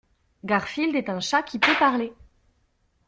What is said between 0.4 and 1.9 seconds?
Garfield est un chat qui peut